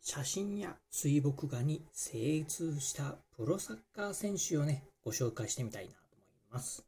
[0.00, 6.84] 写真や水墨画に精通したプロサッカー選手をね、ご紹介してみたいなと思います。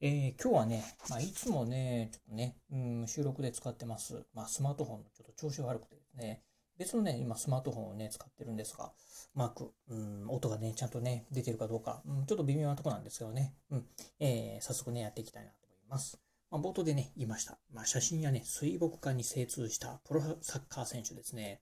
[0.00, 6.42] えー今日はね、まあ、いつもね、ちょっとね、うん、収録で使ってます、まあ、スマートフォンのちょっと調子が悪くてですね、
[6.78, 8.90] 別のね、今スマートフォンをね、使ってるんですが、う
[9.38, 13.84] まく、うん、音がね、ちゃんとね、出てるかどうか、うん、ちょっと微妙なとこなんですけどね、うん、
[14.18, 16.18] えー早速ね、やっていきたいなと思います。
[16.50, 17.58] まあ、冒頭でね、言いました。
[17.72, 21.60] まあ、写真やね、水墨画に精通したプロサッカー選手ですね。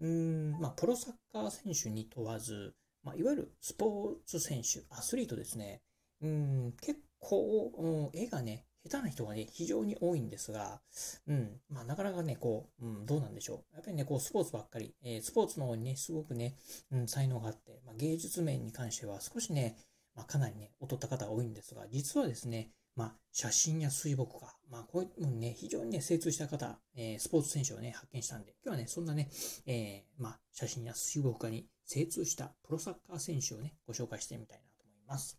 [0.00, 5.82] うん、まあ、プロサッカー選手に問わず、まあ、いわゆるスポーツ選手、アスリートですね。
[6.22, 10.80] うん、結構、うん絵がね、下手な人がね、非常に多いんですが、
[11.26, 13.74] うん、まあ、なかなかね、こう、うん、どうなんでしょう。
[13.74, 16.56] やっぱりね、こう、スポーツばっかり、えースポーツの方にね、すごくね、
[16.90, 19.76] うん、才能があって、まあ、芸術面に関しては少しね、
[20.14, 29.28] まあ、かなりね、劣った方が多いんですが、実はですね、まあ、写真や水墨画、まあ、こういうもね、非常にね、精通した方、えースポーツ選手をね、発見したんで、今日はね、そんなね、
[29.66, 35.38] えーまあ、写真や水墨画に精通したプロサッカー選手をね、ご紹介してみたいなと思います。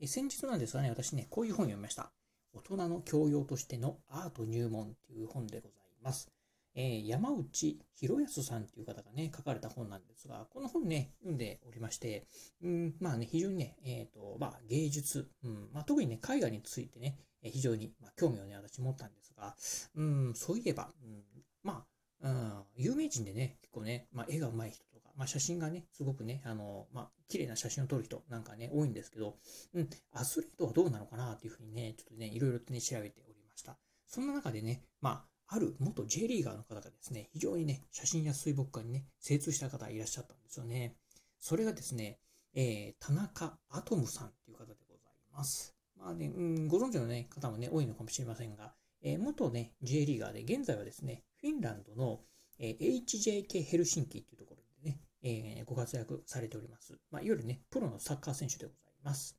[0.00, 2.12] えー先日なんですがね、私ね、こういう本を読みました。
[2.52, 6.39] 大人の教養としてのアート入門っていう本でございます。
[6.74, 12.26] えー山内博康さんっていう方がね、書かれた本なんですが、この本ね、読んでおりまして、
[12.62, 19.56] うん、まあね、非常にね、えっ、と、まあ芸術、うん、まあ特にね、絵画についてね、え非常に、まあ、興味をね、私持ったんですが、
[19.96, 21.22] うん、そういえば、うん、
[21.62, 21.84] ま
[22.22, 29.36] あ、うん、有名人でね、結構ね、まあ絵が上手い人とか、まあ写真がね、すごくね、あの、まあ綺麗な写真を撮る人なんかね、多いんですけど、
[29.74, 33.78] うん、アスリートはどうなのかなっていうふうにね、ちょっとね、いろいろとね、調べておりました。
[34.06, 40.94] そんな中でね、まあ、ある元 J リーガーの方がですね、非常にね、写真や水墨画にね、精通した方いらっしゃったんですよね。
[41.40, 42.20] それがですね、
[42.54, 45.74] えー田中アトムさんっていう方でございます。
[45.98, 52.20] まあね、うん、ご存知の、ね、方もね、多いのかもしれませんが、えー元ね、J リーガーで、現在はですね、フィンランドの、
[52.60, 56.96] えー HJK ヘルシンキっていうところでね、えーご活躍されております。
[57.10, 59.36] まあ、いわゆるね、プロのサッカー選手でございます。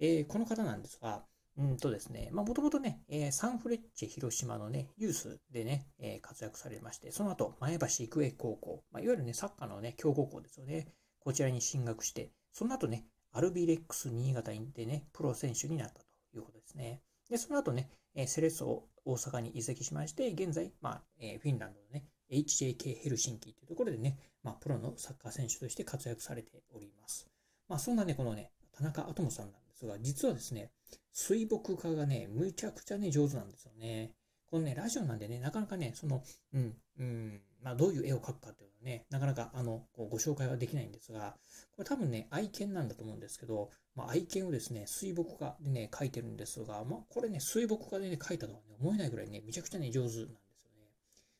[0.00, 1.24] えーこの方なんですが、
[1.58, 17.00] うんとですね、まあ、もともとね、えーサンフレッチェ広島のね、ユースでね、えー活躍されまして、その後、前橋育英高校、まあ、いわゆるね、サッカーのね、強豪校ですよね、こちらに進学して、その後ね、アルビレックス新潟でね、プロ選手になったということですね。
[17.30, 27.28] で、その後ね、えーセレッソ大阪に移籍しまして、現在、まあ、えフィンランドのね、HJK ヘルシンキというところでね、まあ、プロのサッカー選手として活躍されております。
[27.68, 30.70] まあ、そんなね、このね、田中アトムさんなんですが、実はですね、
[31.18, 34.12] 水墨画がね、むちゃくちゃね、上手なんですよね。
[34.50, 36.22] このね、ラジオなんでね、なかなかね、その、
[36.52, 41.34] うん、うん、まあ、どういう絵を描くかっていうのはね、なかなか、あの、こうご紹介はできないんですが、
[41.74, 50.90] これ多分ね、愛犬なんだと思うんですけど、まあ、愛犬をですね、水墨画でね、描いてるんですが、まあ、これね、水墨画でね、描いたとはね、思えないぐらいね、めちゃくちゃね、上手なんですよね。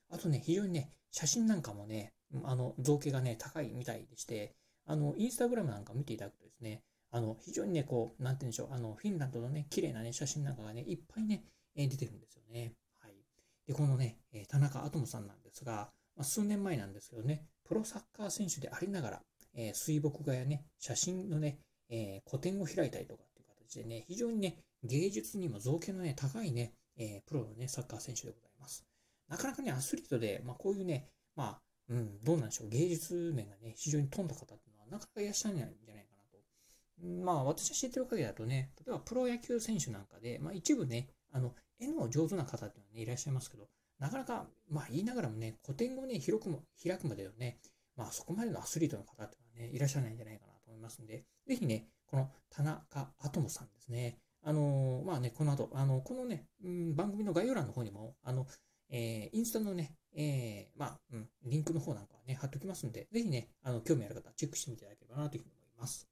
[0.08, 4.54] あとね、非常にね、写真なんかもね、あの、造形がね、高いみたいでして、
[4.86, 6.82] あの、インスタグラムなんか見ていただくとですね、
[7.16, 11.44] あの、非常にね、こう、なんて言うんでしょう、あの、フィンランドのね、綺麗なね、写真なんかがね、いっぱいね、
[11.74, 12.74] えー出てるんですよね。
[13.00, 13.14] はい。
[13.66, 19.22] で、このね、え田中アトムさんなんですが、まあ、数年前なんですけどね、プロサッカー選手でありながら、
[19.54, 28.84] えー水墨画やね、写真のね、えー個展を開いたりとかっていう形でね、非常にね、芸術にも造形のね、高いね、えープロのね、サッカー選手でございます。
[29.28, 36.15] なかなかね、アスリートで、まあ、こういうね、まあ、うん、どうなんでしょう、芸術面がね、非常に富んだ方っていうのは、なかなかいらっしゃらないんじゃないかな。
[37.02, 43.68] まあ、私が知ってる限りだとね、例えばプロ野球選手なんかで、まあ、一部ね、あの、絵の上手な方っていうのはね、いらっしゃいますけど、
[43.98, 47.58] なかなか、まあ、言いながらもね、古典をね、広くも、開くまではね、
[47.96, 58.46] まあ、そこまでのアスリートの方っていうのはね、いらっしゃらないんじゃないかなと思いますんで、ぜひね、この田中アトムさんですね、あのまあね、この後、あの、このね、うん、番組の概要欄の方にも、あの、
[58.90, 66.08] えーインスタのね、えーまあ、うん、リンクの方なんかはね、貼っておきますんで、ぜひね、あの、興味ある方チェックしてみていただければなというふうに思います。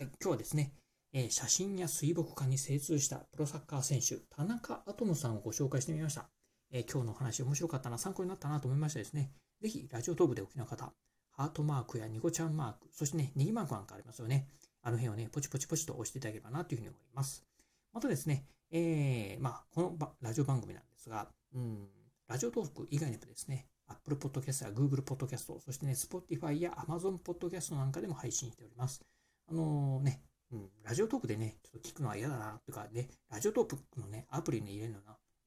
[0.00, 0.72] はい、今日はですね、
[1.12, 6.30] えー写真や水墨画に精通したプロサッカー選手、田中アトムさんをご紹介してみました。
[6.72, 9.30] えー今日のお話面白かったな、参考になったなと思いましたですね。
[9.60, 10.94] ぜひ、ラジオトークでお聞きの方、
[11.32, 14.48] ハートマークやニコちゃんマーク、そしてね、ネギマークなんかありますよね。
[14.80, 17.44] あの辺をね、ポチポチポチと押していただければなというふうに思います。
[17.92, 21.88] またですね、えーまあ、このラジオ番組なんですが、うん、
[22.26, 29.02] ラジオトーク以外にもですね、Apple Podcast や Google Podcast、そしてね、Spotify や Amazon Podcast なんかでも配信しております。
[29.50, 35.00] あのね、うん、ラジオトークでね、ちょっと聞くのは嫌だなとかね、ラジオトークのね、アプリに入れるの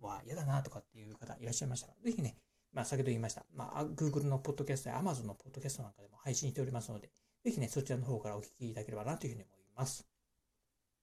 [0.05, 2.35] は嫌だなとかっていう方いらっしゃいましたら、ぜひね、
[2.73, 7.09] まあ、先ほど言いました、まあ、Google のポッドキャストや Amazon のポッドキャストなんかでも配信しておりますので、
[7.43, 10.05] ぜひね、そちらの方からお聞きいただければなというふうに思います。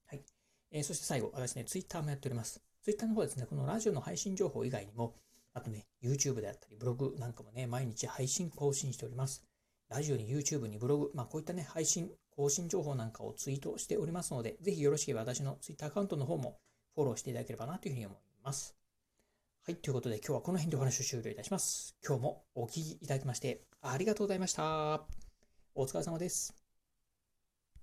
[0.06, 0.25] はい。
[0.73, 2.61] えー、そして最後、私ね、Twitter もやっております。
[2.82, 5.14] Twitter の方ですね、このラジオの配信情報以外にも、
[5.52, 9.44] あとね、YouTube であったり、ブログなんかもね、毎日配信更新しております。
[9.88, 16.59] ラジオに YouTube にブログ、まあこういったね、配信、更新情報なんかをツイートしておりますので、ぜひよろしければ私のツイッターアカウントの方も
[16.94, 18.75] フォローしていただければなというふうに思います。
[19.67, 21.94] はい、ということで今日はこの辺でお話を終了いたします。
[22.06, 25.03] 今日もお聴きいただきましてありがとうございました。
[25.75, 26.60] お疲れ様です。